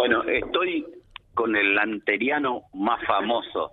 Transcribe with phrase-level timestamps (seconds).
[0.00, 0.86] Bueno, estoy
[1.34, 3.72] con el anteriano más famoso.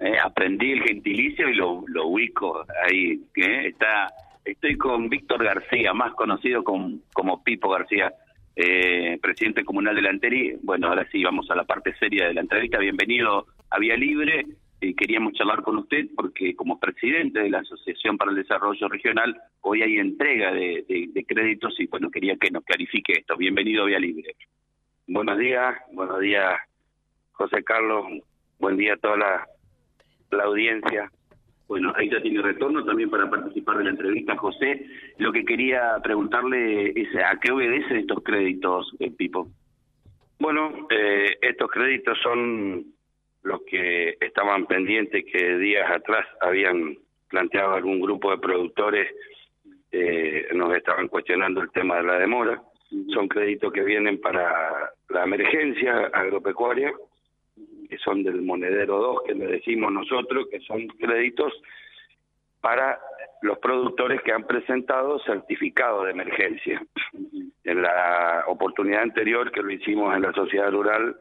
[0.00, 3.22] Eh, aprendí el gentilicio y lo, lo ubico ahí.
[3.36, 3.68] ¿eh?
[3.68, 4.08] Está,
[4.44, 8.12] estoy con Víctor García, más conocido como, Pipo García,
[8.56, 10.56] eh, presidente comunal de la Anteri.
[10.60, 12.78] Bueno, ahora sí, vamos a la parte seria de la entrevista.
[12.78, 14.44] Bienvenido a Vía Libre.
[14.80, 19.40] Y queríamos charlar con usted porque como presidente de la Asociación para el Desarrollo Regional,
[19.60, 23.36] hoy hay entrega de, de créditos y bueno, quería que nos clarifique esto.
[23.36, 24.34] Bienvenido a Vía Libre.
[25.12, 26.54] Buenos días, buenos días
[27.32, 28.06] José Carlos,
[28.60, 31.10] buen día a toda la, audiencia.
[31.66, 34.86] Bueno, ahí ya tiene retorno también para participar de la entrevista, José.
[35.18, 39.48] Lo que quería preguntarle es a qué obedecen estos créditos, eh, Pipo.
[40.38, 42.84] Bueno, eh, estos créditos son
[43.42, 46.96] los que estaban pendientes que días atrás habían
[47.28, 49.12] planteado algún grupo de productores,
[49.90, 52.62] eh, nos estaban cuestionando el tema de la demora
[53.12, 56.92] son créditos que vienen para la emergencia agropecuaria,
[57.88, 61.52] que son del monedero 2, que le decimos nosotros, que son créditos
[62.60, 63.00] para
[63.42, 66.84] los productores que han presentado certificado de emergencia.
[67.64, 71.16] En la oportunidad anterior que lo hicimos en la sociedad rural,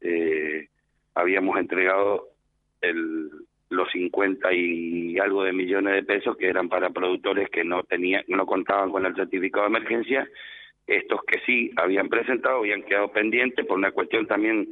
[0.00, 0.68] eh,
[1.14, 2.28] habíamos entregado
[2.80, 3.30] el,
[3.68, 8.24] los 50 y algo de millones de pesos que eran para productores que no tenían,
[8.28, 10.28] no contaban con el certificado de emergencia
[10.90, 14.68] estos que sí habían presentado habían quedado pendientes por una cuestión también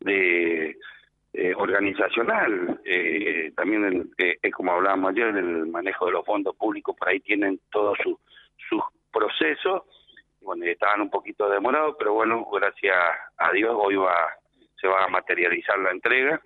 [0.00, 0.76] de
[1.32, 6.96] eh, organizacional, eh, también eh, es como hablábamos ayer del manejo de los fondos públicos,
[6.98, 8.18] por ahí tienen todos sus
[8.68, 9.82] su procesos,
[10.40, 12.96] bueno, estaban un poquito demorados, pero bueno, gracias
[13.36, 14.34] a Dios hoy va
[14.80, 16.40] se va a materializar la entrega,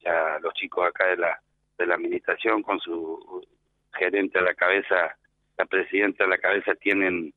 [0.00, 1.40] ya los chicos acá de la
[1.78, 3.46] de la administración con su
[3.94, 5.16] gerente a la cabeza,
[5.56, 7.32] la presidenta a la cabeza tienen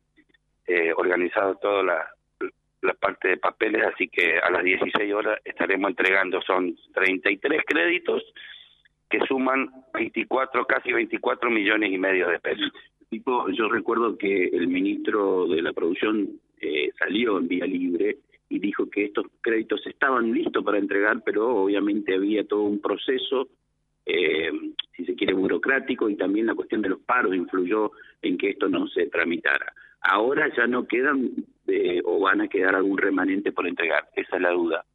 [0.70, 6.40] eh, organizado toda la, parte de papeles, así que a las 16 horas estaremos entregando,
[6.44, 8.24] son 33 créditos
[9.10, 12.72] que suman 24, casi 24 millones y medio de pesos.
[13.10, 18.60] Tipo, yo recuerdo que el ministro de la producción eh, salió en vía libre y
[18.60, 23.48] dijo que estos créditos estaban listos para entregar, pero obviamente había todo un proceso,
[24.06, 24.52] eh,
[24.96, 27.92] si se quiere, burocrático y también la cuestión de los paros influyó
[28.22, 29.74] en que esto no se tramitara.
[30.02, 31.32] Ahora ya no quedan
[31.68, 34.08] eh, o van a quedar algún remanente por entregar.
[34.16, 34.86] Esa es la duda.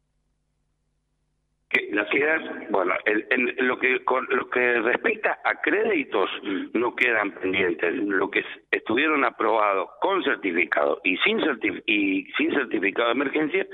[1.69, 6.77] Que la quedan, bueno, en, lo que con lo que respecta a créditos mm.
[6.77, 7.93] no quedan pendientes.
[7.95, 11.39] Lo que estuvieron aprobados con certificado y sin
[11.85, 13.67] y sin certificado de emergencia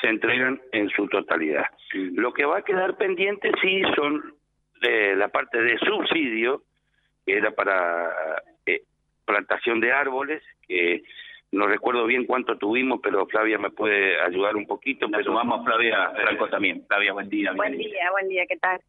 [0.00, 1.66] se entregan en su totalidad.
[1.94, 2.18] Mm.
[2.18, 4.34] Lo que va a quedar pendiente sí son
[4.80, 6.62] de la parte de subsidio
[7.24, 8.10] que era para
[9.24, 11.02] plantación de árboles, que
[11.54, 15.06] no recuerdo bien cuánto tuvimos, pero Flavia me puede ayudar un poquito.
[15.10, 16.84] Pero vamos a Flavia Franco también.
[16.86, 17.52] Flavia, buen día.
[17.52, 18.80] Buen día, buen día, ¿qué tal?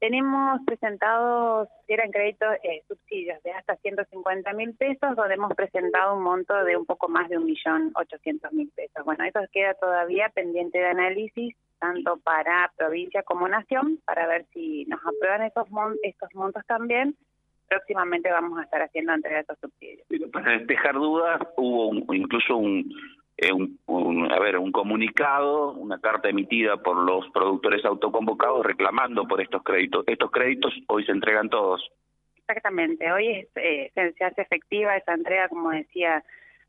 [0.00, 6.24] Tenemos presentados, eran créditos, eh, subsidios de hasta 150 mil pesos, donde hemos presentado un
[6.24, 9.02] monto de un poco más de un millón ochocientos mil pesos.
[9.06, 14.84] Bueno, eso queda todavía pendiente de análisis, tanto para provincia como nación, para ver si
[14.86, 15.66] nos aprueban estos,
[16.02, 17.16] estos montos también
[17.74, 20.30] próximamente vamos a estar haciendo entrega de estos subsidios.
[20.30, 22.60] para despejar dudas, hubo incluso
[23.36, 29.26] eh, un, un, a ver, un comunicado, una carta emitida por los productores autoconvocados reclamando
[29.26, 30.04] por estos créditos.
[30.06, 31.90] Estos créditos hoy se entregan todos.
[32.36, 36.22] Exactamente, hoy eh, se hace efectiva esa entrega, como decía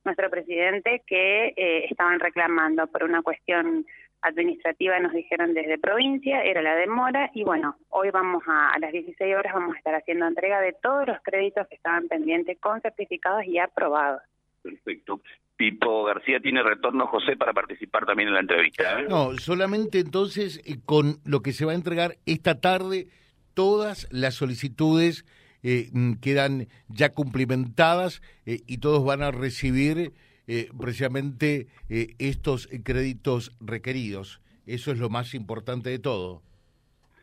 [0.06, 3.86] nuestro presidente, que eh, estaban reclamando por una cuestión
[4.26, 8.92] administrativa nos dijeron desde provincia, era la demora y bueno, hoy vamos a, a las
[8.92, 12.82] 16 horas vamos a estar haciendo entrega de todos los créditos que estaban pendientes con
[12.82, 14.22] certificados y aprobados.
[14.62, 15.22] Perfecto.
[15.56, 19.00] Pipo García tiene retorno, José, para participar también en la entrevista.
[19.00, 19.06] ¿eh?
[19.08, 23.08] No, solamente entonces eh, con lo que se va a entregar esta tarde,
[23.54, 25.26] todas las solicitudes
[25.64, 30.14] eh, mm, quedan ya cumplimentadas y todos van a recibir
[30.48, 34.42] eh, precisamente eh, estos créditos requeridos.
[34.68, 36.42] Eso es lo más importante de todo.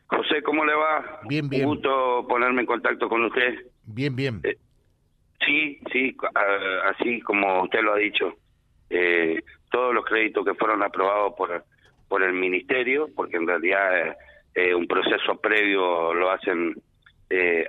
[0.07, 1.21] José, ¿cómo le va?
[1.27, 1.65] Bien, bien.
[1.65, 3.65] Un gusto ponerme en contacto con usted.
[3.85, 4.41] Bien, bien.
[4.43, 4.57] Eh,
[5.45, 6.15] sí, sí,
[6.85, 8.35] así como usted lo ha dicho.
[9.71, 11.63] todos los créditos que fueron aprobados por,
[12.07, 14.15] por el Ministerio, porque en realidad
[14.75, 16.75] un proceso previo lo hacen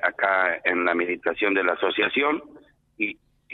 [0.02, 2.42] acá en la administración de la asociación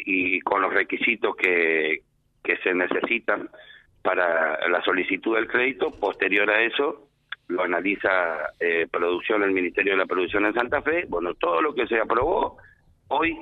[0.04, 2.02] y, con los requisitos que,
[2.42, 3.48] que se necesitan
[4.02, 5.90] para la solicitud del crédito.
[5.90, 7.08] Posterior a eso,
[7.48, 8.10] lo analiza
[8.58, 11.04] eh, producción, el Ministerio de la Producción en Santa Fe.
[11.08, 12.58] Bueno, todo lo que se aprobó,
[13.08, 13.36] hoy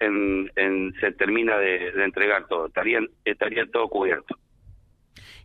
[0.00, 2.66] en, se termina de, entregar todo.
[2.66, 4.36] Estaría, estaría todo cubierto.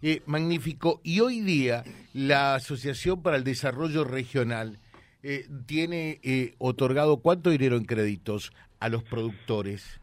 [0.02, 1.02] Eh, magnífico.
[1.04, 1.84] Y hoy día
[2.14, 4.78] la Asociación para el Desarrollo Regional
[5.24, 10.00] eh, tiene eh, otorgado cuánto dinero en créditos a los productores.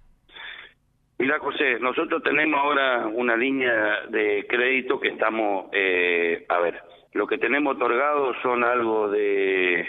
[1.19, 6.81] Mira, José, nosotros tenemos ahora una línea de crédito que estamos, eh, a ver,
[7.13, 9.87] lo que tenemos otorgado son algo de,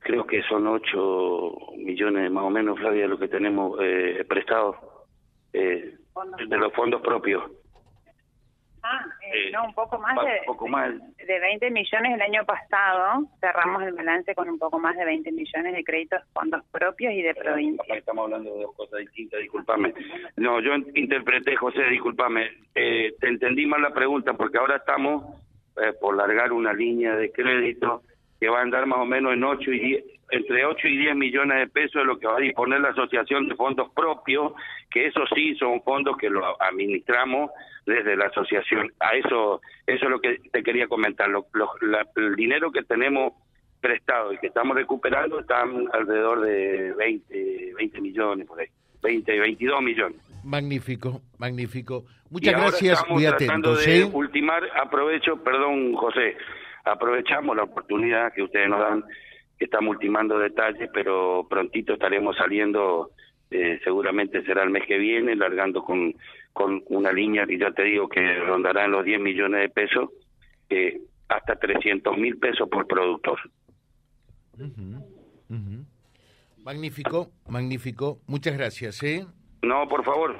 [0.00, 5.06] creo que son 8 millones más o menos, Flavia, lo que tenemos eh, prestado
[5.52, 5.94] eh,
[6.48, 7.44] de los fondos propios.
[9.32, 10.90] Eh, no, un poco más de, poco más.
[11.16, 13.24] de 20 millones el año pasado.
[13.40, 17.22] Cerramos el balance con un poco más de 20 millones de créditos fondos propios y
[17.22, 17.94] de provincia.
[17.94, 19.94] Estamos hablando de dos cosas distintas, discúlpame.
[20.36, 22.48] No, yo in- interpreté, José, discúlpame.
[22.74, 25.24] Eh, te entendí mal la pregunta porque ahora estamos
[25.76, 28.02] eh, por largar una línea de crédito
[28.40, 31.16] que va a andar más o menos en 8 y 10, entre 8 y 10
[31.16, 34.52] millones de pesos de lo que va a disponer la Asociación de Fondos Propios,
[34.90, 37.50] que eso sí son fondos que lo administramos
[37.86, 38.90] desde la asociación.
[39.00, 41.28] A eso eso es lo que te quería comentar.
[41.28, 43.32] Lo- lo- la- el dinero que tenemos
[43.80, 48.66] prestado y que estamos recuperando están alrededor de 20, 20 millones por ahí.
[49.02, 50.18] 20, 22 millones.
[50.44, 52.04] Magnífico, magnífico.
[52.30, 54.10] Y Muchas ahora gracias, estamos muy tratando de ¿eh?
[54.12, 56.36] ultimar, aprovecho, perdón José,
[56.92, 59.04] aprovechamos la oportunidad que ustedes nos dan,
[59.58, 63.10] que estamos ultimando detalles, pero prontito estaremos saliendo,
[63.50, 66.14] eh, seguramente será el mes que viene, largando con,
[66.52, 70.10] con una línea que ya te digo que rondará en los 10 millones de pesos,
[70.68, 73.38] eh, hasta 300 mil pesos por productor.
[76.64, 78.18] Magnífico, magnífico.
[78.26, 79.02] Muchas gracias.
[79.02, 79.26] ¿eh?
[79.62, 80.36] No, por favor.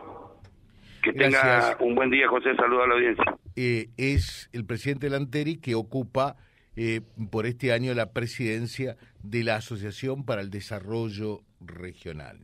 [1.02, 1.42] Que Gracias.
[1.42, 2.54] tenga un buen día, José.
[2.56, 3.39] Saludos a la audiencia.
[3.62, 6.38] Eh, es el presidente Lanteri que ocupa
[6.76, 12.38] eh, por este año la presidencia de la Asociación para el Desarrollo Regional.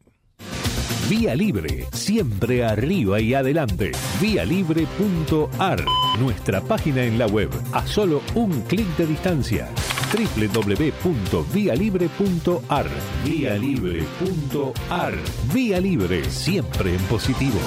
[1.08, 3.92] Vía Libre, siempre arriba y adelante.
[4.20, 5.82] Vialibre.ar,
[6.20, 9.70] nuestra página en la web, a solo un clic de distancia.
[10.12, 12.86] www.vialibre.ar.
[13.24, 15.14] Vialibre.ar.
[15.54, 17.60] Vía Libre, siempre en positivo.